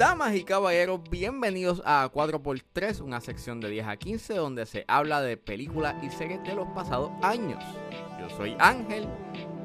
Damas 0.00 0.34
y 0.34 0.44
caballeros, 0.44 1.02
bienvenidos 1.10 1.82
a 1.84 2.10
4x3, 2.10 3.02
una 3.02 3.20
sección 3.20 3.60
de 3.60 3.68
10 3.68 3.86
a 3.86 3.96
15 3.98 4.32
donde 4.32 4.64
se 4.64 4.86
habla 4.88 5.20
de 5.20 5.36
películas 5.36 5.94
y 6.02 6.08
series 6.08 6.42
de 6.42 6.54
los 6.54 6.66
pasados 6.68 7.10
años. 7.20 7.62
Yo 8.18 8.30
soy 8.30 8.56
Ángel 8.58 9.06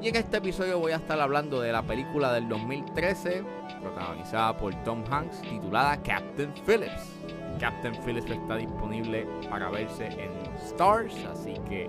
y 0.02 0.08
en 0.08 0.16
este 0.16 0.36
episodio 0.36 0.78
voy 0.78 0.92
a 0.92 0.96
estar 0.96 1.18
hablando 1.18 1.62
de 1.62 1.72
la 1.72 1.80
película 1.86 2.34
del 2.34 2.50
2013, 2.50 3.44
protagonizada 3.80 4.54
por 4.58 4.74
Tom 4.84 5.04
Hanks, 5.10 5.40
titulada 5.40 6.02
Captain 6.02 6.52
Phillips. 6.66 7.14
Captain 7.58 7.94
Phillips 8.04 8.30
está 8.30 8.56
disponible 8.56 9.26
para 9.48 9.70
verse 9.70 10.04
en 10.04 10.32
Stars, 10.66 11.16
así 11.32 11.54
que 11.66 11.88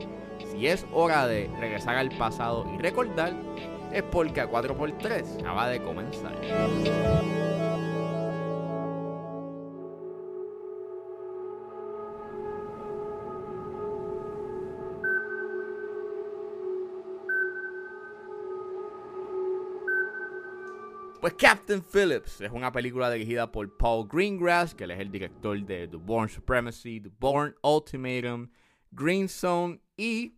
si 0.50 0.68
es 0.68 0.86
hora 0.94 1.28
de 1.28 1.52
regresar 1.60 1.98
al 1.98 2.12
pasado 2.12 2.66
y 2.74 2.78
recordar, 2.78 3.34
es 3.92 4.04
porque 4.04 4.40
a 4.40 4.50
4x3 4.50 5.42
acaba 5.42 5.68
de 5.68 5.84
comenzar. 5.84 7.47
Pues 21.28 21.36
Captain 21.42 21.84
Phillips 21.84 22.40
es 22.40 22.52
una 22.52 22.72
película 22.72 23.12
dirigida 23.12 23.52
por 23.52 23.76
Paul 23.76 24.08
Greengrass, 24.08 24.74
que 24.74 24.86
él 24.86 24.92
es 24.92 25.00
el 25.02 25.12
director 25.12 25.62
de 25.62 25.86
The 25.86 25.98
Born 25.98 26.30
Supremacy, 26.30 27.02
The 27.02 27.12
Born 27.20 27.54
Ultimatum, 27.64 28.50
Green 28.92 29.28
Zone 29.28 29.82
y 29.98 30.38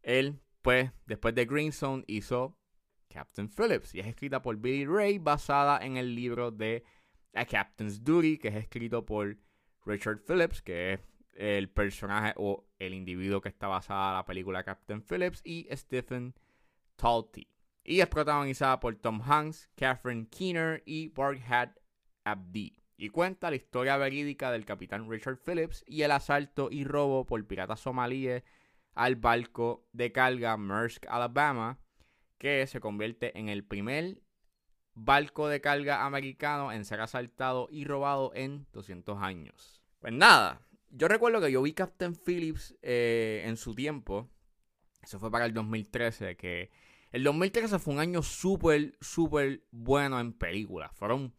él, 0.00 0.40
pues, 0.62 0.90
después 1.04 1.34
de 1.34 1.44
Green 1.44 1.72
Zone 1.72 2.04
hizo 2.06 2.56
Captain 3.10 3.50
Phillips 3.50 3.94
y 3.94 4.00
es 4.00 4.06
escrita 4.06 4.40
por 4.40 4.56
Billy 4.56 4.86
Ray 4.86 5.18
basada 5.18 5.84
en 5.84 5.98
el 5.98 6.14
libro 6.14 6.50
de 6.50 6.84
A 7.34 7.44
Captain's 7.44 8.02
Duty, 8.02 8.38
que 8.38 8.48
es 8.48 8.54
escrito 8.54 9.04
por 9.04 9.36
Richard 9.84 10.22
Phillips, 10.26 10.62
que 10.62 10.94
es 10.94 11.00
el 11.34 11.68
personaje 11.68 12.32
o 12.38 12.64
el 12.78 12.94
individuo 12.94 13.42
que 13.42 13.50
está 13.50 13.66
basada 13.66 14.08
en 14.08 14.16
la 14.16 14.24
película 14.24 14.64
Captain 14.64 15.02
Phillips, 15.02 15.42
y 15.44 15.68
Stephen 15.70 16.32
Talty. 16.96 17.46
Y 17.84 18.00
es 18.00 18.06
protagonizada 18.06 18.80
por 18.80 18.96
Tom 18.96 19.20
Hanks, 19.22 19.68
Catherine 19.76 20.26
Keener 20.30 20.82
y 20.86 21.08
Barkhad 21.08 21.70
Abdi. 22.24 22.82
Y 22.96 23.10
cuenta 23.10 23.50
la 23.50 23.56
historia 23.56 23.98
verídica 23.98 24.50
del 24.50 24.64
capitán 24.64 25.10
Richard 25.10 25.38
Phillips 25.44 25.84
y 25.86 26.02
el 26.02 26.10
asalto 26.10 26.68
y 26.70 26.84
robo 26.84 27.26
por 27.26 27.46
piratas 27.46 27.80
somalíes 27.80 28.42
al 28.94 29.16
barco 29.16 29.86
de 29.92 30.12
carga 30.12 30.56
Maersk 30.56 31.06
Alabama, 31.08 31.78
que 32.38 32.66
se 32.66 32.80
convierte 32.80 33.38
en 33.38 33.50
el 33.50 33.64
primer 33.64 34.22
barco 34.94 35.48
de 35.48 35.60
carga 35.60 36.06
americano 36.06 36.72
en 36.72 36.84
ser 36.84 37.00
asaltado 37.00 37.68
y 37.70 37.84
robado 37.84 38.32
en 38.34 38.66
200 38.72 39.20
años. 39.20 39.82
Pues 39.98 40.12
nada, 40.12 40.62
yo 40.90 41.08
recuerdo 41.08 41.40
que 41.40 41.52
yo 41.52 41.60
vi 41.60 41.72
Captain 41.72 42.14
Phillips 42.14 42.76
eh, 42.80 43.42
en 43.44 43.56
su 43.56 43.74
tiempo, 43.74 44.30
eso 45.02 45.18
fue 45.18 45.30
para 45.30 45.44
el 45.44 45.52
2013, 45.52 46.36
que 46.36 46.70
el 47.14 47.22
2013 47.22 47.78
fue 47.78 47.94
un 47.94 48.00
año 48.00 48.22
súper, 48.22 48.98
súper 49.00 49.62
bueno 49.70 50.18
en 50.18 50.32
películas. 50.32 50.90
Fueron 50.94 51.32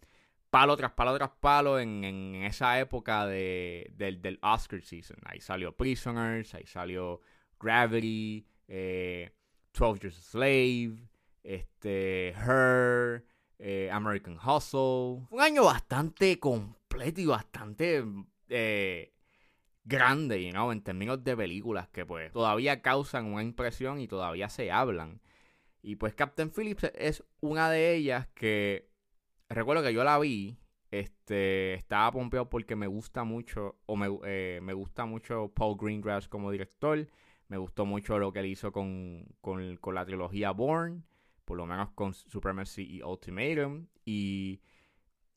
palo 0.49 0.77
tras 0.77 0.93
palo 0.93 1.13
tras 1.17 1.31
palo 1.31 1.81
en, 1.81 2.43
esa 2.45 2.79
época 2.79 3.27
de, 3.27 3.91
del, 3.93 4.39
Oscar 4.41 4.81
season. 4.81 5.17
Ahí 5.25 5.41
salió 5.41 5.75
Prisoners, 5.75 6.55
ahí 6.55 6.65
salió 6.65 7.19
Gravity, 7.59 8.47
eh, 8.69 9.33
12 9.77 9.99
Years 9.99 10.17
a 10.17 10.21
Slave, 10.21 11.09
este, 11.43 12.29
Her, 12.29 13.25
eh, 13.59 13.89
American 13.91 14.37
Hustle. 14.37 15.27
Un 15.29 15.41
año 15.41 15.65
bastante 15.65 16.39
completo 16.39 17.19
y 17.19 17.25
bastante 17.25 18.01
eh, 18.47 19.13
grande, 19.83 20.41
you 20.41 20.51
know, 20.51 20.71
en 20.71 20.81
términos 20.81 21.21
de 21.21 21.35
películas 21.35 21.89
que 21.89 22.05
pues 22.05 22.31
todavía 22.31 22.81
causan 22.81 23.25
una 23.25 23.43
impresión 23.43 23.99
y 23.99 24.07
todavía 24.07 24.47
se 24.47 24.71
hablan. 24.71 25.19
Y 25.87 25.97
pues 25.97 26.15
Captain 26.15 26.49
Phillips 26.49 26.89
es 26.95 27.23
una 27.41 27.69
de 27.69 27.93
ellas 27.93 28.27
que 28.33 28.89
recuerdo 29.49 29.83
que 29.83 29.93
yo 29.93 30.03
la 30.03 30.17
vi. 30.17 30.57
Este, 30.89 31.75
estaba 31.75 32.11
pompeado 32.11 32.49
porque 32.49 32.75
me 32.75 32.87
gusta 32.87 33.23
mucho, 33.23 33.77
o 33.85 33.95
me, 33.95 34.07
eh, 34.25 34.61
me 34.63 34.73
gusta 34.73 35.05
mucho 35.05 35.51
Paul 35.53 35.77
Greengrass 35.79 36.27
como 36.27 36.49
director. 36.49 37.07
Me 37.49 37.57
gustó 37.57 37.85
mucho 37.85 38.17
lo 38.17 38.33
que 38.33 38.39
él 38.39 38.47
hizo 38.47 38.71
con, 38.71 39.27
con, 39.41 39.77
con 39.77 39.93
la 39.93 40.07
trilogía 40.07 40.49
Born, 40.49 41.05
por 41.45 41.55
lo 41.55 41.67
menos 41.67 41.91
con 41.91 42.15
Supremacy 42.15 42.81
y 42.81 43.03
Ultimatum. 43.03 43.85
Y 44.03 44.61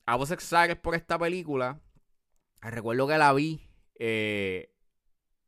I 0.07 0.15
was 0.17 0.31
excited 0.31 0.81
por 0.81 0.95
esta 0.95 1.19
película. 1.19 1.79
Recuerdo 2.59 3.07
que 3.07 3.19
la 3.19 3.33
vi 3.33 3.61
eh, 3.99 4.73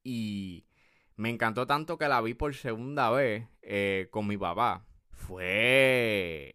y 0.04 0.68
me 1.16 1.32
encantó 1.32 1.66
tanto 1.66 1.98
que 1.98 2.08
la 2.08 2.22
vi 2.22 2.36
por 2.36 2.54
segunda 2.54 3.10
vez 3.10 3.48
eh, 3.64 4.08
con 4.12 4.28
mi 4.28 4.38
papá 4.38 4.86
fue 5.22 6.54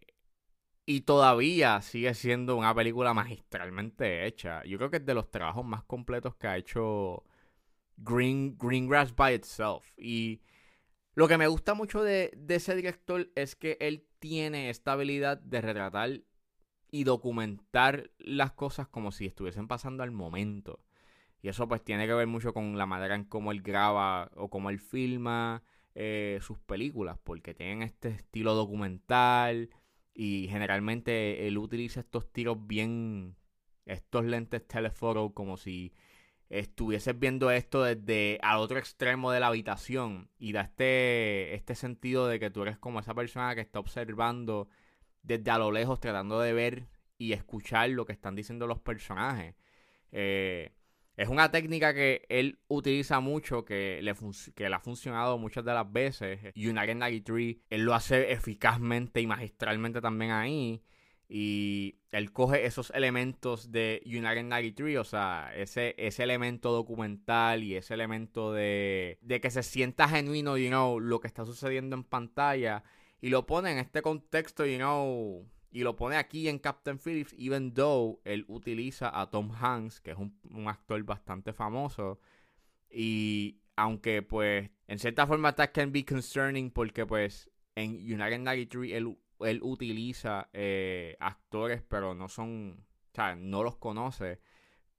y 0.85 1.01
todavía 1.01 1.81
sigue 1.81 2.13
siendo 2.13 2.55
una 2.55 2.73
película 2.73 3.13
magistralmente 3.13 4.25
hecha. 4.25 4.63
Yo 4.63 4.77
creo 4.77 4.89
que 4.89 4.97
es 4.97 5.05
de 5.05 5.13
los 5.13 5.29
trabajos 5.29 5.65
más 5.65 5.83
completos 5.83 6.35
que 6.35 6.47
ha 6.47 6.55
hecho 6.57 7.25
Green, 7.97 8.57
Greengrass 8.57 9.13
by 9.13 9.35
itself. 9.35 9.91
Y 9.97 10.41
lo 11.13 11.27
que 11.27 11.37
me 11.37 11.47
gusta 11.47 11.73
mucho 11.73 12.03
de, 12.03 12.31
de, 12.37 12.55
ese 12.55 12.73
director 12.73 13.29
es 13.35 13.57
que 13.57 13.77
él 13.81 14.07
tiene 14.19 14.69
esta 14.69 14.93
habilidad 14.93 15.37
de 15.39 15.59
retratar 15.59 16.21
y 16.89 17.03
documentar 17.03 18.11
las 18.19 18.53
cosas 18.53 18.87
como 18.87 19.11
si 19.11 19.25
estuviesen 19.25 19.67
pasando 19.67 20.03
al 20.03 20.11
momento. 20.11 20.79
Y 21.41 21.49
eso 21.49 21.67
pues 21.67 21.83
tiene 21.83 22.07
que 22.07 22.13
ver 22.13 22.27
mucho 22.27 22.53
con 22.53 22.77
la 22.77 22.85
manera 22.85 23.15
en 23.15 23.25
cómo 23.25 23.51
él 23.51 23.61
graba 23.61 24.31
o 24.35 24.49
cómo 24.49 24.69
él 24.69 24.79
filma 24.79 25.63
eh, 25.99 26.37
sus 26.43 26.59
películas, 26.59 27.17
porque 27.23 27.55
tienen 27.55 27.81
este 27.81 28.09
estilo 28.09 28.53
documental 28.53 29.71
y 30.13 30.47
generalmente 30.47 31.47
él 31.47 31.57
utiliza 31.57 32.01
estos 32.01 32.31
tiros 32.31 32.67
bien, 32.67 33.35
estos 33.87 34.23
lentes 34.25 34.67
telephoto 34.67 35.33
como 35.33 35.57
si 35.57 35.93
estuvieses 36.49 37.17
viendo 37.17 37.49
esto 37.49 37.81
desde 37.81 38.37
al 38.43 38.59
otro 38.59 38.77
extremo 38.77 39.31
de 39.31 39.39
la 39.39 39.47
habitación 39.47 40.29
y 40.37 40.51
da 40.51 40.61
este, 40.61 41.55
este 41.55 41.73
sentido 41.73 42.27
de 42.27 42.39
que 42.39 42.51
tú 42.51 42.61
eres 42.61 42.77
como 42.77 42.99
esa 42.99 43.15
persona 43.15 43.55
que 43.55 43.61
está 43.61 43.79
observando 43.79 44.69
desde 45.23 45.49
a 45.49 45.57
lo 45.57 45.71
lejos 45.71 45.99
tratando 45.99 46.39
de 46.39 46.53
ver 46.53 46.87
y 47.17 47.33
escuchar 47.33 47.89
lo 47.89 48.05
que 48.05 48.13
están 48.13 48.35
diciendo 48.35 48.67
los 48.67 48.79
personajes. 48.79 49.55
Eh, 50.11 50.76
es 51.17 51.29
una 51.29 51.49
técnica 51.49 51.95
que 51.95 52.27
él 52.29 52.59
utiliza 52.67 53.19
mucho, 53.19 53.65
que 53.65 53.99
le, 54.03 54.13
que 54.53 54.69
le 54.69 54.75
ha 54.75 54.79
funcionado 54.79 55.39
muchas 55.39 55.65
de 55.65 55.73
las 55.73 55.91
veces. 55.91 56.39
United 56.55 56.93
93, 56.93 57.57
él 57.71 57.81
lo 57.81 57.95
hace 57.95 58.31
eficazmente 58.31 59.19
y 59.19 59.25
magistralmente 59.25 59.99
también 59.99 60.29
ahí. 60.29 60.83
Y 61.27 61.95
él 62.11 62.31
coge 62.31 62.67
esos 62.67 62.91
elementos 62.91 63.71
de 63.71 64.03
United 64.05 64.43
93, 64.43 64.97
o 64.99 65.03
sea, 65.03 65.51
ese, 65.55 65.95
ese 65.97 66.21
elemento 66.21 66.71
documental 66.71 67.63
y 67.63 67.75
ese 67.75 67.95
elemento 67.95 68.53
de, 68.53 69.17
de 69.21 69.41
que 69.41 69.49
se 69.49 69.63
sienta 69.63 70.07
genuino, 70.07 70.55
you 70.55 70.69
know, 70.69 70.99
lo 70.99 71.19
que 71.19 71.27
está 71.27 71.45
sucediendo 71.45 71.95
en 71.95 72.03
pantalla. 72.03 72.83
Y 73.21 73.29
lo 73.29 73.47
pone 73.47 73.71
en 73.71 73.79
este 73.79 74.03
contexto, 74.03 74.67
you 74.67 74.77
know, 74.77 75.49
y 75.71 75.83
lo 75.83 75.95
pone 75.95 76.15
aquí 76.15 76.47
en 76.47 76.59
Captain 76.59 76.97
Phillips, 76.97 77.35
even 77.37 77.73
though 77.73 78.21
él 78.23 78.45
utiliza 78.47 79.11
a 79.19 79.29
Tom 79.29 79.51
Hanks, 79.51 79.99
que 79.99 80.11
es 80.11 80.17
un, 80.17 80.67
actor 80.67 81.03
bastante 81.03 81.53
famoso. 81.53 82.19
Y 82.89 83.59
aunque 83.75 84.21
pues 84.21 84.69
en 84.87 84.99
cierta 84.99 85.27
forma 85.27 85.53
that 85.55 85.71
can 85.73 85.91
be 85.91 86.05
concerning 86.05 86.71
porque 86.71 87.05
pues 87.05 87.51
en 87.75 87.91
United 87.95 88.39
93 88.39 88.93
él, 88.93 89.17
él 89.41 89.59
utiliza 89.61 90.49
eh, 90.53 91.15
actores 91.19 91.83
pero 91.87 92.15
no 92.15 92.29
son, 92.29 92.85
o 93.11 93.15
sea, 93.15 93.35
no 93.35 93.63
los 93.63 93.77
conoce. 93.77 94.39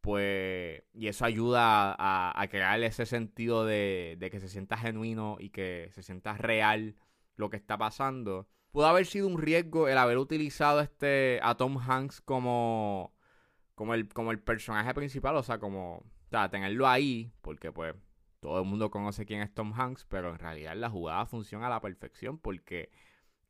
Pues, 0.01 0.85
y 0.95 1.09
eso 1.09 1.25
ayuda 1.25 1.95
a, 1.99 2.49
crear 2.49 2.81
ese 2.83 3.05
sentido 3.05 3.67
de 3.67 4.29
que 4.31 4.41
se 4.41 4.49
sienta 4.49 4.77
genuino 4.77 5.37
y 5.41 5.51
que 5.51 5.91
se 5.93 6.03
sienta 6.03 6.35
real 6.35 6.95
lo 7.37 7.51
que 7.51 7.57
está 7.57 7.77
pasando 7.77 8.49
pudo 8.79 8.87
haber 8.87 9.07
sido 9.07 9.27
un 9.27 9.39
riesgo 9.39 9.89
el 9.89 9.99
haber 9.99 10.19
utilizado 10.19 10.81
este 10.81 11.41
a 11.43 11.57
Tom 11.57 11.79
Hanks 11.79 12.21
como, 12.21 13.13
como, 13.75 13.93
el, 13.93 14.09
como 14.09 14.31
el 14.31 14.39
personaje 14.39 14.95
principal, 14.95 15.35
o 15.35 15.43
sea, 15.43 15.59
como, 15.59 15.97
o 15.97 16.29
sea, 16.31 16.49
tenerlo 16.49 16.87
ahí, 16.87 17.33
porque 17.41 17.73
pues 17.73 17.97
todo 18.39 18.61
el 18.61 18.67
mundo 18.67 18.89
conoce 18.89 19.27
quién 19.27 19.41
es 19.41 19.53
Tom 19.53 19.73
Hanks, 19.73 20.05
pero 20.05 20.31
en 20.31 20.39
realidad 20.39 20.77
la 20.77 20.89
jugada 20.89 21.27
funciona 21.27 21.67
a 21.67 21.71
la 21.71 21.81
perfección 21.81 22.39
porque 22.39 22.93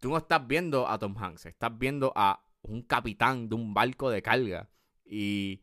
tú 0.00 0.08
no 0.08 0.16
estás 0.16 0.46
viendo 0.46 0.88
a 0.88 0.98
Tom 0.98 1.14
Hanks, 1.18 1.44
estás 1.44 1.76
viendo 1.76 2.10
a 2.16 2.42
un 2.62 2.80
capitán 2.80 3.50
de 3.50 3.54
un 3.54 3.74
barco 3.74 4.08
de 4.08 4.22
carga 4.22 4.70
y 5.04 5.60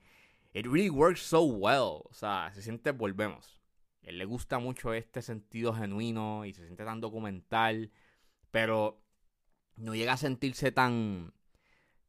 it 0.54 0.68
really 0.68 0.92
works 0.92 1.22
so 1.22 1.42
well, 1.42 2.04
o 2.04 2.14
sea, 2.14 2.52
se 2.54 2.62
siente, 2.62 2.92
volvemos. 2.92 3.60
Él 4.04 4.20
le 4.20 4.26
gusta 4.26 4.60
mucho 4.60 4.94
este 4.94 5.24
sentido 5.24 5.74
genuino 5.74 6.46
y 6.46 6.54
se 6.54 6.62
siente 6.66 6.86
tan 6.86 7.02
documental, 7.02 7.92
pero 8.52 9.02
no 9.78 9.96
llega 9.96 10.14
a 10.14 10.18
sentirse 10.18 10.72
tan 10.72 11.34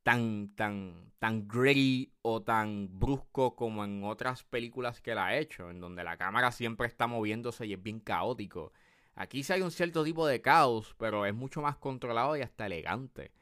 tan, 0.07 0.55
tan, 0.55 1.13
tan 1.19 1.49
gritty 1.49 2.13
o 2.23 2.41
tan 2.41 2.89
brusco 2.97 3.57
como 3.57 3.85
en 3.85 4.05
otras 4.05 4.45
películas 4.45 5.01
que 5.01 5.17
la 5.17 5.27
ha 5.27 5.37
hecho, 5.37 5.69
en 5.69 5.81
donde 5.81 6.05
la 6.05 6.17
cámara 6.17 6.53
siempre 6.53 6.87
está 6.87 7.09
moviéndose 7.09 7.67
y 7.67 7.73
es 7.73 7.83
bien 7.83 7.99
caótico. 7.99 8.73
Aquí 9.17 9.43
sí 9.43 9.53
hay 9.53 9.63
un 9.63 9.73
cierto 9.73 10.05
tipo 10.05 10.25
de 10.25 10.41
caos, 10.41 10.95
pero 10.97 11.27
es 11.27 11.35
mucho 11.35 11.61
más 11.61 11.77
controlado 11.77 12.37
y 12.37 12.43
hasta 12.43 12.67
elegante. 12.67 13.33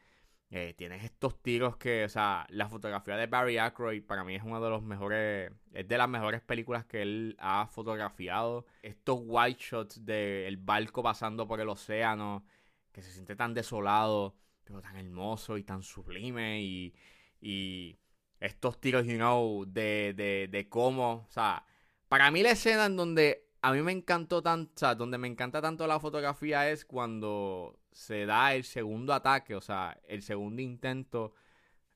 Eh, 0.50 0.73
tienes 0.79 1.05
estos 1.05 1.43
tiros 1.43 1.76
que, 1.76 2.05
o 2.05 2.09
sea, 2.09 2.47
la 2.49 2.69
fotografía 2.71 3.17
de 3.17 3.26
Barry 3.26 3.59
Ackroyd 3.59 4.03
para 4.03 4.25
mí 4.25 4.35
es 4.35 4.43
uno 4.43 4.59
de 4.62 4.71
los 4.71 4.82
mejores, 4.82 5.53
es 5.75 5.87
de 5.87 5.99
las 5.99 6.09
mejores 6.09 6.41
películas 6.41 6.87
que 6.87 7.03
él 7.03 7.37
ha 7.41 7.67
fotografiado. 7.67 8.65
Estos 8.81 9.21
white 9.23 9.61
shots 9.61 10.03
del 10.06 10.56
barco 10.56 11.03
pasando 11.03 11.47
por 11.47 11.61
el 11.61 11.69
océano, 11.69 12.43
que 12.94 13.02
se 13.02 13.11
siente 13.12 13.37
tan 13.37 13.52
desolado, 13.52 14.37
pero 14.64 14.81
tan 14.81 14.96
hermoso 14.96 15.58
y 15.58 15.64
tan 15.64 15.82
sublime 15.82 16.62
y, 16.62 16.94
y 17.41 17.99
estos 18.41 18.81
tiros, 18.81 19.05
you 19.05 19.17
know, 19.17 19.64
de, 19.67 20.14
de, 20.17 20.49
de 20.50 20.69
cómo, 20.69 21.26
o 21.29 21.31
sea, 21.31 21.67
para 22.08 22.31
mí 22.31 22.43
la 22.43 22.52
escena 22.52 22.87
en 22.87 22.96
donde 22.96 23.49
a 23.61 23.73
mí 23.73 23.82
me 23.82 23.93
encantó 23.93 24.43
tanto, 24.43 24.73
o 24.76 24.79
sea, 24.79 24.94
donde 24.94 25.19
me 25.19 25.26
encanta 25.26 25.61
tanto 25.61 25.87
la 25.87 25.99
fotografía 25.99 26.70
es 26.70 26.85
cuando 26.85 27.81
se 27.91 28.26
da 28.26 28.55
el 28.55 28.64
segundo 28.64 29.12
ataque, 29.12 29.55
o 29.56 29.61
sea, 29.61 29.99
el 30.06 30.23
segundo 30.23 30.62
intento 30.62 31.35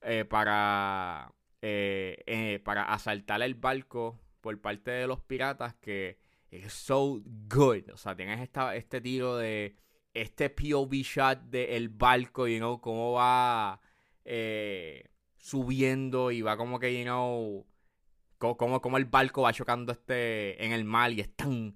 eh, 0.00 0.24
para, 0.24 1.32
eh, 1.62 2.22
eh, 2.26 2.60
para 2.64 2.84
asaltar 2.84 3.42
el 3.42 3.54
barco 3.54 4.18
por 4.40 4.60
parte 4.60 4.90
de 4.90 5.06
los 5.06 5.20
piratas 5.20 5.74
que 5.74 6.18
es 6.50 6.72
so 6.72 7.20
good. 7.48 7.90
O 7.92 7.96
sea, 7.96 8.16
tienes 8.16 8.40
esta, 8.40 8.74
este 8.74 9.00
tiro 9.00 9.36
de 9.36 9.76
este 10.20 10.50
POV 10.50 10.92
shot 11.02 11.40
del 11.50 11.88
barco, 11.88 12.46
you 12.46 12.58
know, 12.58 12.80
cómo 12.80 13.12
va 13.12 13.80
subiendo 15.38 16.30
y 16.30 16.42
va 16.42 16.56
como 16.56 16.78
que, 16.78 16.98
you 16.98 17.04
know, 17.04 17.66
como, 18.38 18.80
como 18.80 18.96
el 18.98 19.06
barco 19.06 19.42
va 19.42 19.52
chocando 19.52 19.92
este 19.92 20.62
en 20.64 20.72
el 20.72 20.84
mar 20.84 21.12
y 21.12 21.20
es 21.20 21.34
tan 21.34 21.74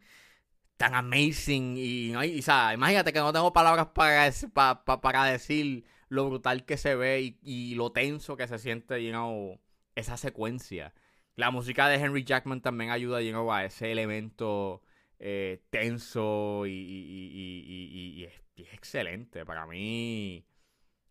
tan 0.82 0.94
amazing. 0.94 1.76
Y, 1.76 2.10
y, 2.10 2.14
o 2.16 2.72
imagínate 2.72 3.12
que 3.12 3.20
no 3.20 3.32
tengo 3.32 3.52
palabras 3.52 3.88
para, 3.94 4.84
para 4.84 5.24
decir 5.24 5.84
lo 6.08 6.28
brutal 6.28 6.64
que 6.64 6.76
se 6.76 6.94
ve 6.94 7.36
y, 7.40 7.74
lo 7.76 7.92
tenso 7.92 8.36
que 8.36 8.48
se 8.48 8.58
siente, 8.58 9.02
you 9.04 9.10
know, 9.10 9.60
esa 9.94 10.16
secuencia. 10.16 10.92
La 11.36 11.50
música 11.50 11.88
de 11.88 11.96
Henry 11.96 12.24
Jackman 12.24 12.60
también 12.60 12.90
ayuda, 12.90 13.22
you 13.22 13.30
know, 13.30 13.52
a 13.52 13.64
ese 13.64 13.92
elemento 13.92 14.82
eh, 15.24 15.62
tenso 15.70 16.64
y, 16.66 18.24
es, 18.24 18.32
excelente. 18.72 19.46
Para 19.46 19.66
mí, 19.66 20.44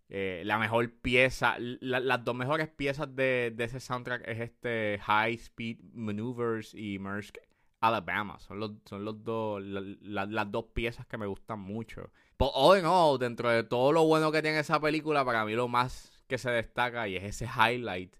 eh, 0.09 0.41
la 0.45 0.59
mejor 0.59 0.91
pieza, 0.99 1.55
las 1.59 2.23
dos 2.25 2.35
mejores 2.35 2.67
piezas 2.67 3.15
de, 3.15 3.55
ese 3.57 3.79
soundtrack 3.79 4.27
es 4.27 4.41
este 4.41 4.99
High 5.01 5.35
Speed 5.35 5.79
Maneuvers 5.93 6.73
y 6.73 6.99
Mersk 6.99 7.37
Alabama. 7.79 8.37
Son 8.39 8.59
los, 8.59 8.71
son 8.85 9.05
los 9.05 9.23
dos, 9.23 9.63
las 9.63 10.51
dos 10.51 10.65
piezas 10.73 11.05
que 11.07 11.17
me 11.17 11.25
gustan 11.25 11.61
mucho. 11.61 12.11
Pero 12.35 12.51
all 12.51 12.79
in 12.79 12.85
all, 12.85 13.17
dentro 13.17 13.49
de 13.49 13.63
todo 13.63 13.93
lo 13.93 14.03
bueno 14.03 14.29
que 14.33 14.41
tiene 14.41 14.59
esa 14.59 14.81
película, 14.81 15.23
para 15.23 15.45
mí 15.45 15.53
lo 15.53 15.69
más 15.69 16.21
que 16.27 16.37
se 16.37 16.51
destaca 16.51 17.07
y 17.07 17.15
es 17.15 17.23
ese 17.23 17.45
highlight, 17.45 18.13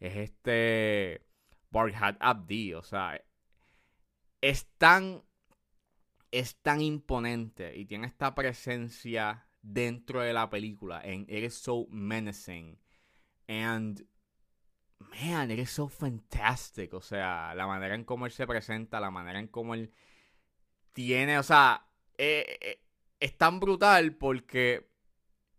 es 0.00 0.16
este 0.16 1.24
Barhat 1.70 2.16
Abdi. 2.18 2.74
O 2.74 2.82
sea, 2.82 3.20
es 4.40 4.66
tan, 4.78 5.22
es 6.30 6.56
tan 6.56 6.80
imponente 6.80 7.76
y 7.76 7.86
tiene 7.86 8.06
esta 8.06 8.34
presencia 8.34 9.46
dentro 9.62 10.20
de 10.20 10.32
la 10.32 10.50
película. 10.50 10.98
And 10.98 11.28
it 11.30 11.44
is 11.44 11.54
so 11.54 11.86
menacing. 11.90 12.78
And 13.46 14.06
man, 14.98 15.50
eres 15.50 15.70
so 15.70 15.88
fantastic. 15.88 16.94
O 16.94 17.00
sea, 17.00 17.54
la 17.54 17.66
manera 17.66 17.94
en 17.94 18.04
cómo 18.04 18.26
él 18.26 18.32
se 18.32 18.46
presenta, 18.46 19.00
la 19.00 19.10
manera 19.10 19.38
en 19.38 19.48
cómo 19.48 19.74
él 19.74 19.92
tiene, 20.92 21.38
o 21.38 21.42
sea, 21.42 21.86
eh, 22.16 22.58
eh, 22.60 22.82
es 23.20 23.36
tan 23.36 23.60
brutal 23.60 24.16
porque, 24.16 24.90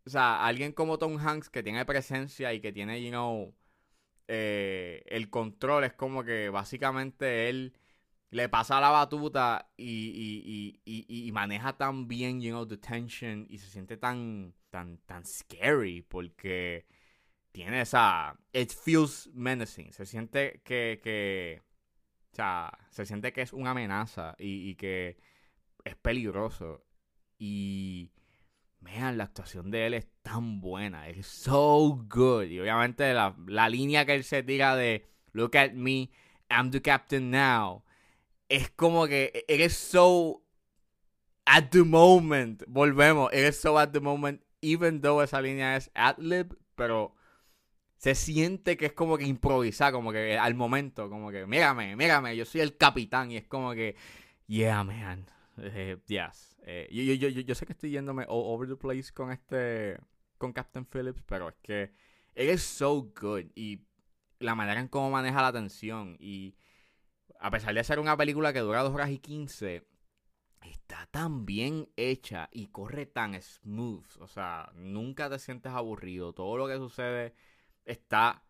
o 0.05 0.09
sea, 0.09 0.45
alguien 0.45 0.73
como 0.73 0.97
Tom 0.97 1.17
Hanks 1.17 1.49
que 1.49 1.63
tiene 1.63 1.85
presencia 1.85 2.53
y 2.53 2.61
que 2.61 2.73
tiene, 2.73 3.01
you 3.01 3.09
know, 3.09 3.55
eh, 4.27 5.03
el 5.07 5.29
control 5.29 5.85
es 5.85 5.93
como 5.93 6.23
que 6.23 6.49
básicamente 6.49 7.49
él 7.49 7.73
le 8.31 8.47
pasa 8.47 8.79
la 8.79 8.89
batuta 8.89 9.71
y, 9.75 10.79
y, 10.85 11.31
maneja 11.31 11.77
tan 11.77 12.07
bien, 12.07 12.41
you 12.41 12.51
know, 12.51 12.67
the 12.67 12.77
tension 12.77 13.45
y 13.49 13.57
se 13.57 13.67
siente 13.67 13.97
tan, 13.97 14.53
tan, 14.69 14.97
tan 15.05 15.25
scary 15.25 16.01
porque 16.01 16.85
tiene 17.51 17.81
esa. 17.81 18.37
It 18.53 18.71
feels 18.71 19.29
menacing. 19.33 19.91
Se 19.93 20.05
siente 20.05 20.61
que. 20.63 20.99
que 21.03 21.61
o 22.31 22.35
sea, 22.35 22.77
se 22.91 23.05
siente 23.05 23.33
que 23.33 23.41
es 23.41 23.53
una 23.53 23.71
amenaza 23.71 24.35
y, 24.37 24.75
que 24.75 25.17
es 25.83 25.95
peligroso. 25.95 26.85
Y. 27.37 28.11
Vean, 28.81 29.17
la 29.17 29.25
actuación 29.25 29.71
de 29.71 29.87
él 29.87 29.93
es 29.95 30.07
tan 30.21 30.61
buena. 30.61 31.09
Es 31.09 31.27
so 31.27 32.05
good. 32.09 32.43
Y 32.43 32.59
obviamente 32.61 33.13
la, 33.13 33.35
la 33.47 33.67
línea 33.67 34.05
que 34.05 34.15
él 34.15 34.23
se 34.23 34.41
tira 34.41 34.75
de 34.75 35.05
Look 35.33 35.57
at 35.57 35.73
me, 35.73 36.11
I'm 36.49 36.71
the 36.71 36.81
captain 36.81 37.29
now. 37.29 37.83
Es 38.49 38.69
como 38.71 39.07
que 39.07 39.45
eres 39.47 39.75
so 39.75 40.43
at 41.45 41.69
the 41.69 41.83
moment. 41.83 42.63
Volvemos. 42.67 43.31
Eres 43.31 43.59
so 43.61 43.77
at 43.79 43.91
the 43.91 43.99
moment. 43.99 44.41
Even 44.61 45.01
though 45.01 45.23
esa 45.23 45.41
línea 45.41 45.77
es 45.77 45.89
ad 45.93 46.17
lib. 46.17 46.57
Pero 46.75 47.15
se 47.99 48.15
siente 48.15 48.77
que 48.77 48.87
es 48.87 48.93
como 48.93 49.17
que 49.17 49.25
improvisar, 49.25 49.91
como 49.91 50.13
que 50.13 50.37
al 50.37 50.55
momento, 50.55 51.09
como 51.09 51.31
que, 51.31 51.45
mírame, 51.45 51.97
mírame, 51.97 52.35
yo 52.35 52.45
soy 52.45 52.61
el 52.61 52.77
capitán 52.77 53.29
y 53.29 53.37
es 53.37 53.45
como 53.45 53.73
que, 53.73 53.97
yeah, 54.47 54.83
man, 54.85 55.25
eh, 55.57 55.97
yes. 56.07 56.57
Eh, 56.63 56.87
yo, 56.91 57.13
yo, 57.13 57.27
yo, 57.27 57.55
sé 57.55 57.65
que 57.65 57.73
estoy 57.73 57.91
yéndome 57.91 58.25
over 58.29 58.69
the 58.69 58.77
place 58.77 59.11
con 59.13 59.31
este, 59.31 59.97
con 60.37 60.53
Captain 60.53 60.85
Phillips, 60.85 61.21
pero 61.25 61.49
es 61.49 61.55
que 61.61 61.91
él 62.35 62.49
es 62.49 62.63
so 62.63 63.11
good 63.19 63.45
y 63.53 63.81
la 64.39 64.55
manera 64.55 64.79
en 64.79 64.87
cómo 64.87 65.09
maneja 65.09 65.41
la 65.41 65.51
tensión 65.51 66.15
y 66.21 66.55
a 67.39 67.51
pesar 67.51 67.73
de 67.73 67.83
ser 67.83 67.99
una 67.99 68.17
película 68.17 68.53
que 68.53 68.59
dura 68.59 68.83
dos 68.83 68.93
horas 68.93 69.09
y 69.09 69.19
quince, 69.19 69.87
está 70.61 71.07
tan 71.11 71.45
bien 71.45 71.89
hecha 71.95 72.49
y 72.51 72.67
corre 72.67 73.05
tan 73.05 73.41
smooth, 73.41 74.17
o 74.19 74.27
sea, 74.27 74.71
nunca 74.75 75.29
te 75.29 75.39
sientes 75.39 75.71
aburrido, 75.71 76.33
todo 76.33 76.57
lo 76.57 76.67
que 76.67 76.77
sucede 76.77 77.33
está, 77.85 78.43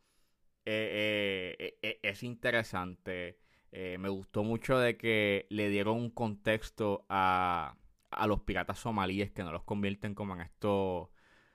eh, 0.66 1.56
eh, 1.60 1.80
eh, 1.82 2.00
es 2.04 2.24
interesante. 2.24 3.40
me 3.72 4.10
gustó 4.10 4.44
mucho 4.44 4.78
de 4.80 4.98
que 4.98 5.48
le 5.50 5.70
dieron 5.70 5.98
un 5.98 6.10
contexto 6.10 7.06
a, 7.10 7.78
a 8.12 8.28
los 8.28 8.42
piratas 8.42 8.80
somalíes 8.80 9.32
que 9.32 9.44
no 9.44 9.52
los 9.52 9.64
convierten 9.64 10.16
como 10.16 10.34
en 10.34 10.42
esto. 10.42 11.12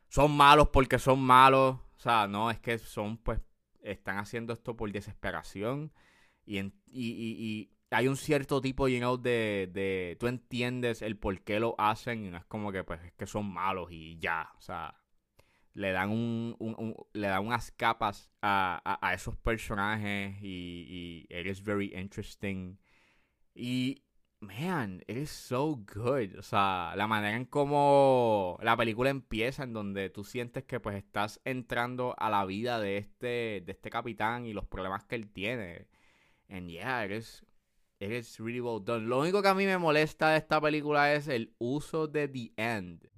Son 0.08 0.36
malos 0.36 0.68
porque 0.68 0.98
son 0.98 1.20
malos. 1.20 1.76
O 1.96 1.98
sea, 1.98 2.28
no, 2.28 2.50
es 2.50 2.60
que 2.60 2.78
son, 2.78 3.18
pues, 3.18 3.40
están 3.82 4.18
haciendo 4.18 4.52
esto 4.52 4.76
por 4.76 4.90
desesperación. 4.92 5.92
Y, 6.46 6.58
y, 6.60 6.70
y, 6.90 7.70
hay 7.90 8.08
un 8.08 8.16
cierto 8.16 8.60
tipo, 8.60 8.88
you 8.88 8.98
know, 8.98 9.16
de, 9.16 9.70
de. 9.72 10.16
Tú 10.18 10.26
entiendes 10.26 11.02
el 11.02 11.16
por 11.16 11.40
qué 11.42 11.60
lo 11.60 11.74
hacen 11.78 12.24
y 12.24 12.30
no 12.30 12.38
es 12.38 12.44
como 12.46 12.72
que, 12.72 12.84
pues, 12.84 13.02
es 13.04 13.12
que 13.12 13.26
son 13.26 13.52
malos 13.52 13.90
y 13.92 14.18
ya. 14.18 14.50
O 14.58 14.60
sea, 14.60 14.96
le 15.74 15.92
dan 15.92 16.10
un, 16.10 16.96
le 17.12 17.26
dan 17.28 17.44
unas 17.46 17.72
capas 17.72 18.30
a, 18.40 18.98
a, 19.02 19.14
esos 19.14 19.36
personajes 19.36 20.36
y, 20.40 21.26
y 21.28 21.36
it 21.36 21.46
is 21.46 21.62
very 21.62 21.92
interesting 21.94 22.78
y 23.54 24.02
man 24.40 25.02
it 25.08 25.16
is 25.16 25.30
so 25.30 25.76
good 25.94 26.38
o 26.38 26.42
sea 26.42 26.94
la 26.96 27.06
manera 27.08 27.36
en 27.36 27.44
cómo 27.44 28.58
la 28.62 28.76
película 28.76 29.10
empieza 29.10 29.64
en 29.64 29.72
donde 29.72 30.10
tú 30.10 30.22
sientes 30.22 30.64
que 30.64 30.78
pues 30.80 30.96
estás 30.96 31.40
entrando 31.44 32.14
a 32.18 32.30
la 32.30 32.44
vida 32.44 32.78
de 32.80 32.98
este 32.98 33.62
de 33.64 33.72
este 33.72 33.90
capitán 33.90 34.46
y 34.46 34.52
los 34.52 34.66
problemas 34.66 35.04
que 35.04 35.16
él 35.16 35.28
tiene 35.32 35.88
and 36.48 36.70
yeah 36.70 37.02
it 37.04 37.10
is 37.10 37.42
it 38.00 38.12
is 38.12 38.38
really 38.38 38.60
well 38.60 38.80
done. 38.80 39.08
Lo 39.08 39.20
único 39.20 39.40
que 39.40 39.48
a 39.48 39.54
mí 39.54 39.64
me 39.66 39.78
molesta 39.78 40.30
de 40.30 40.38
esta 40.38 40.60
película 40.60 41.14
es 41.14 41.28
el 41.28 41.54
uso 41.58 42.06
de 42.06 42.28
the 42.28 42.52
end. 42.56 43.08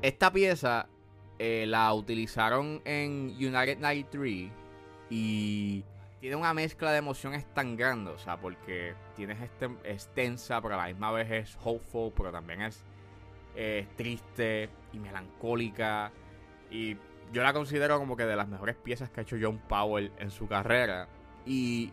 Esta 0.00 0.30
pieza 0.32 0.88
eh, 1.38 1.64
la 1.66 1.92
utilizaron 1.94 2.82
en 2.84 3.34
United 3.38 3.78
93 3.78 4.63
y 5.16 5.84
tiene 6.18 6.34
una 6.34 6.52
mezcla 6.54 6.90
de 6.90 6.98
emociones 6.98 7.46
tan 7.54 7.76
grande, 7.76 8.10
o 8.10 8.18
sea, 8.18 8.36
porque 8.36 8.94
tienes 9.14 9.40
este, 9.40 9.70
es 9.84 10.08
tensa, 10.08 10.60
pero 10.60 10.74
a 10.74 10.78
la 10.78 10.86
misma 10.86 11.12
vez 11.12 11.30
es 11.30 11.58
hopeful, 11.62 12.12
pero 12.16 12.32
también 12.32 12.62
es 12.62 12.84
triste 13.96 14.68
y 14.92 14.98
melancólica. 14.98 16.10
Y 16.68 16.96
yo 17.32 17.44
la 17.44 17.52
considero 17.52 17.96
como 18.00 18.16
que 18.16 18.24
de 18.24 18.34
las 18.34 18.48
mejores 18.48 18.74
piezas 18.74 19.08
que 19.08 19.20
ha 19.20 19.22
hecho 19.22 19.36
John 19.40 19.58
Powell 19.68 20.10
en 20.18 20.32
su 20.32 20.48
carrera. 20.48 21.06
Y 21.46 21.92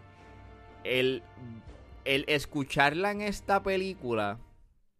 el, 0.83 1.21
el 2.03 2.25
escucharla 2.27 3.11
en 3.11 3.21
esta 3.21 3.61
película, 3.61 4.39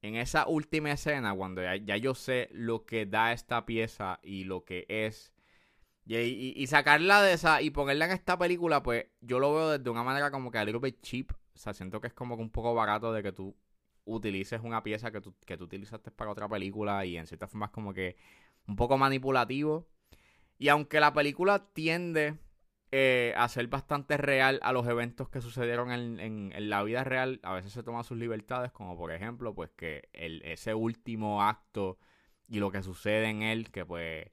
en 0.03 0.15
esa 0.15 0.45
última 0.45 0.91
escena, 0.91 1.33
cuando 1.33 1.63
ya, 1.63 1.97
yo 1.97 2.13
sé 2.13 2.49
lo 2.51 2.85
que 2.85 3.07
da 3.07 3.33
esta 3.33 3.65
pieza 3.65 4.19
y 4.21 4.43
lo 4.43 4.63
que 4.63 4.85
es. 4.89 5.33
Y, 6.19 6.67
sacarla 6.67 7.21
de 7.21 7.33
esa 7.33 7.61
y 7.61 7.69
ponerla 7.69 8.05
en 8.05 8.11
esta 8.11 8.37
película, 8.37 8.83
pues 8.83 9.05
yo 9.21 9.39
lo 9.39 9.53
veo 9.53 9.69
desde 9.77 9.89
una 9.89 10.03
manera 10.03 10.29
como 10.29 10.51
que 10.51 10.57
a 10.57 10.65
little 10.65 10.81
bit 10.81 11.01
cheap. 11.01 11.31
O 11.31 11.57
sea, 11.57 11.73
siento 11.73 12.01
que 12.01 12.07
es 12.07 12.13
como 12.13 12.35
que 12.35 12.43
un 12.43 12.49
poco 12.49 12.73
barato 12.73 13.13
de 13.13 13.23
que 13.23 13.31
tú 13.31 13.55
utilices 14.03 14.61
una 14.63 14.83
pieza 14.83 15.11
que 15.11 15.21
tú, 15.21 15.33
que 15.45 15.57
tú 15.57 15.65
utilizaste 15.65 16.11
para 16.11 16.31
otra 16.31 16.49
película 16.49 17.05
y 17.05 17.17
en 17.17 17.27
cierta 17.27 17.47
forma 17.47 17.67
es 17.67 17.71
como 17.71 17.93
que 17.93 18.17
un 18.67 18.75
poco 18.75 18.97
manipulativo. 18.97 19.87
Y 20.57 20.69
aunque 20.69 20.99
la 20.99 21.13
película 21.13 21.65
tiende 21.73 22.37
eh, 22.91 23.33
a 23.37 23.47
ser 23.47 23.67
bastante 23.67 24.17
real 24.17 24.59
a 24.63 24.73
los 24.73 24.85
eventos 24.87 25.29
que 25.29 25.39
sucedieron 25.39 25.91
en, 25.91 26.69
la 26.69 26.83
vida 26.83 27.03
real, 27.05 27.39
a 27.43 27.53
veces 27.53 27.71
se 27.71 27.83
toman 27.83 28.03
sus 28.03 28.17
libertades, 28.17 28.71
como 28.71 28.97
por 28.97 29.11
ejemplo, 29.11 29.55
pues 29.55 29.71
que 29.71 30.09
el, 30.13 30.41
ese 30.43 30.73
último 30.73 31.41
acto 31.41 31.97
y 32.49 32.59
lo 32.59 32.69
que 32.69 32.83
sucede 32.83 33.29
en 33.29 33.43
él, 33.43 33.71
que 33.71 33.85
pues 33.85 34.25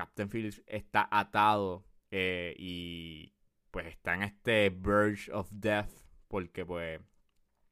Captain 0.00 0.30
Phillips 0.30 0.62
está 0.66 1.06
atado 1.10 1.84
eh, 2.10 2.54
y 2.58 3.34
pues 3.70 3.86
está 3.86 4.14
en 4.14 4.22
este 4.22 4.70
verge 4.70 5.30
of 5.30 5.46
death, 5.52 5.90
porque 6.26 6.64
pues 6.64 7.02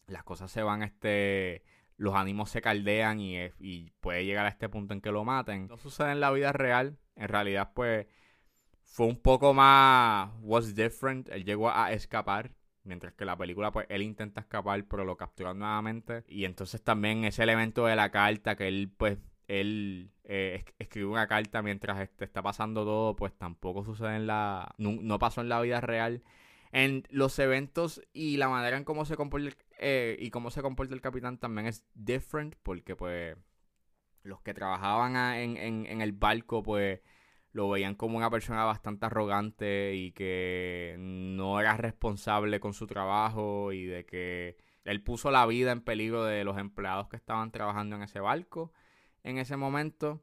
las 0.09 0.25
cosas 0.25 0.51
se 0.51 0.63
van, 0.63 0.83
este, 0.83 1.63
los 1.97 2.15
ánimos 2.15 2.51
se 2.51 2.61
caldean 2.61 3.19
y, 3.19 3.39
y 3.59 3.93
puede 4.01 4.27
llegar 4.27 4.45
a 4.45 4.51
este 4.51 4.69
punto 4.69 4.93
en 4.93 5.01
que 5.01 5.11
lo 5.11 5.25
maten. 5.25 5.69
No 5.69 5.79
sucede 5.79 6.13
en 6.13 6.21
la 6.21 6.31
vida 6.31 6.53
real, 6.53 6.99
en 7.17 7.29
realidad 7.29 7.73
pues 7.75 8.07
fue 8.83 9.07
un 9.07 9.17
poco 9.17 9.55
más 9.55 10.31
was 10.43 10.75
different. 10.75 11.31
Él 11.31 11.47
llegó 11.47 11.71
a 11.71 11.93
escapar. 11.93 12.53
Mientras 12.85 13.15
que 13.15 13.25
la 13.25 13.37
película, 13.37 13.71
pues, 13.71 13.87
él 13.89 14.03
intenta 14.03 14.43
escapar, 14.43 14.83
pero 14.87 15.05
lo 15.05 15.17
capturan 15.17 15.59
nuevamente. 15.59 16.25
Y 16.27 16.45
entonces 16.47 16.83
también 16.83 17.25
ese 17.25 17.43
elemento 17.43 17.87
de 17.87 17.97
la 17.97 18.11
carta, 18.11 18.57
que 18.57 18.67
él, 18.69 18.91
pues, 18.97 19.19
él 19.49 20.13
eh, 20.25 20.65
escribe 20.79 21.09
una 21.09 21.27
carta 21.27 21.63
mientras 21.63 22.01
este, 22.01 22.25
está 22.27 22.43
pasando 22.43 22.85
todo, 22.85 23.17
pues 23.17 23.33
tampoco 23.37 23.83
sucede 23.83 24.17
en 24.17 24.27
la... 24.27 24.75
No, 24.79 25.19
pasó 25.19 25.41
en 25.41 25.49
la 25.49 25.61
vida 25.61 25.81
real. 25.81 26.23
En 26.71 27.05
los 27.11 27.39
eventos 27.39 28.03
y 28.13 28.37
la 28.37 28.51
manera 28.51 28.77
en 28.77 28.85
cómo 28.85 29.07
se 29.07 29.17
comporta 29.17 29.57
eh, 29.79 30.17
y 30.21 30.31
cómo 30.31 30.51
se 30.51 30.61
comporta 30.61 30.95
el 30.95 31.01
capitán 31.01 31.39
también 31.39 31.67
es 31.67 31.87
different, 31.95 32.57
porque, 32.63 32.95
pues, 32.95 33.37
los 34.23 34.43
que 34.43 34.53
trabajaban 34.53 35.17
en, 35.17 35.57
en 35.87 36.03
el 36.03 36.13
barco, 36.13 36.63
pues 36.63 37.01
lo 37.53 37.71
veían 37.71 37.95
como 37.95 38.19
una 38.19 38.31
persona 38.31 38.65
bastante 38.65 39.07
arrogante 39.07 39.95
y 39.95 40.13
que 40.13 40.97
no 40.99 41.59
era 41.59 41.77
responsable 41.79 42.61
con 42.61 42.75
su 42.75 42.87
trabajo 42.87 43.73
y 43.73 43.87
de 43.87 44.05
que 44.05 44.59
él 44.85 45.03
puso 45.03 45.31
la 45.31 45.47
vida 45.47 45.73
en 45.73 45.81
peligro 45.81 46.25
de 46.25 46.45
los 46.45 46.59
empleados 46.59 47.09
que 47.09 47.17
estaban 47.17 47.51
trabajando 47.51 47.97
en 47.97 48.03
ese 48.03 48.21
barco 48.21 48.73
en 49.25 49.39
ese 49.39 49.57
momento. 49.57 50.23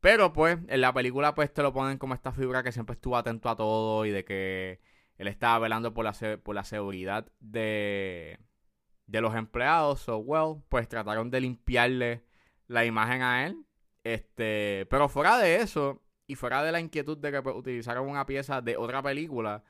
Pero 0.00 0.32
pues 0.32 0.58
en 0.68 0.80
la 0.80 0.92
película 0.92 1.34
pues 1.34 1.52
te 1.52 1.62
lo 1.62 1.72
ponen 1.72 1.98
como 1.98 2.14
esta 2.14 2.32
figura 2.32 2.62
que 2.62 2.72
siempre 2.72 2.94
estuvo 2.94 3.16
atento 3.16 3.48
a 3.48 3.56
todo 3.56 4.04
y 4.04 4.10
de 4.10 4.24
que 4.24 4.80
él 5.18 5.28
estaba 5.28 5.58
velando 5.58 5.94
por 5.94 6.04
la, 6.04 6.14
por 6.42 6.54
la 6.54 6.64
seguridad 6.64 7.26
de, 7.40 8.38
de 9.06 9.20
los 9.20 9.34
empleados. 9.34 10.00
So 10.00 10.18
well, 10.18 10.62
pues 10.68 10.88
trataron 10.88 11.30
de 11.30 11.40
limpiarle 11.40 12.24
la 12.68 12.84
imagen 12.84 13.22
a 13.22 13.46
él. 13.46 13.64
Este, 14.04 14.86
pero 14.88 15.08
fuera 15.08 15.38
de 15.38 15.56
eso, 15.56 16.02
y 16.26 16.34
fuera 16.34 16.62
de 16.62 16.72
la 16.72 16.80
inquietud 16.80 17.18
de 17.18 17.32
que 17.32 17.42
pues, 17.42 17.56
utilizaron 17.56 18.08
una 18.08 18.26
pieza 18.26 18.60
de 18.60 18.76
otra 18.76 19.02
película, 19.02 19.64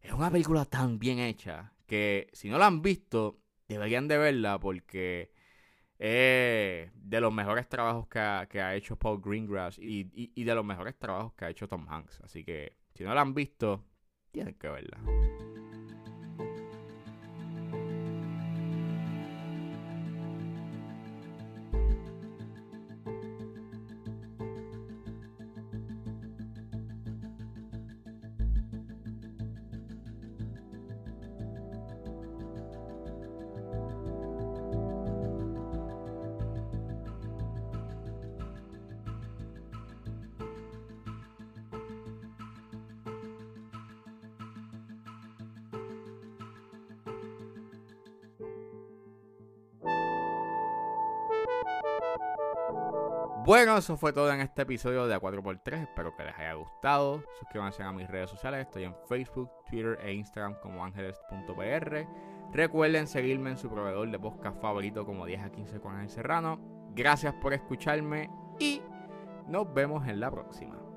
es 0.00 0.12
una 0.12 0.30
película 0.30 0.64
tan 0.64 0.98
bien 0.98 1.18
hecha 1.18 1.72
que 1.86 2.28
si 2.32 2.48
no 2.48 2.58
la 2.58 2.66
han 2.66 2.82
visto, 2.82 3.40
deberían 3.68 4.08
de 4.08 4.18
verla 4.18 4.58
porque 4.58 5.31
es 6.04 6.90
de 6.94 7.20
los 7.20 7.32
mejores 7.32 7.68
trabajos 7.68 8.08
que 8.08 8.18
ha, 8.18 8.74
hecho 8.74 8.96
Paul 8.96 9.20
Greengrass 9.20 9.78
y, 9.78 10.10
y 10.34 10.44
de 10.44 10.54
los 10.54 10.64
mejores 10.64 10.98
trabajos 10.98 11.32
que 11.34 11.44
ha 11.44 11.50
hecho 11.50 11.68
Tom 11.68 11.86
Hanks. 11.88 12.20
Así 12.22 12.42
que 12.42 12.76
si 12.92 13.04
no 13.04 13.14
la 13.14 13.20
han 13.20 13.34
visto, 13.34 13.84
tienen 14.32 14.54
que 14.54 14.68
verla. 14.68 14.98
Bueno, 53.44 53.76
eso 53.76 53.96
fue 53.96 54.12
todo 54.12 54.32
en 54.32 54.40
este 54.40 54.62
episodio 54.62 55.08
de 55.08 55.16
A4x3. 55.16 55.82
Espero 55.82 56.14
que 56.14 56.22
les 56.22 56.38
haya 56.38 56.54
gustado. 56.54 57.24
Suscríbanse 57.40 57.82
a 57.82 57.90
mis 57.90 58.08
redes 58.08 58.30
sociales. 58.30 58.60
Estoy 58.60 58.84
en 58.84 58.94
Facebook, 59.08 59.50
Twitter 59.68 59.98
e 60.00 60.12
Instagram 60.12 60.54
como 60.60 60.84
ángeles.pr. 60.84 62.06
Recuerden 62.52 63.08
seguirme 63.08 63.50
en 63.50 63.58
su 63.58 63.68
proveedor 63.68 64.08
de 64.12 64.18
podcast 64.20 64.60
favorito 64.60 65.04
como 65.04 65.26
10 65.26 65.42
a 65.42 65.50
15 65.50 65.80
con 65.80 65.98
el 65.98 66.08
Serrano. 66.08 66.60
Gracias 66.94 67.34
por 67.34 67.52
escucharme 67.52 68.30
y 68.60 68.80
nos 69.48 69.74
vemos 69.74 70.06
en 70.06 70.20
la 70.20 70.30
próxima. 70.30 70.91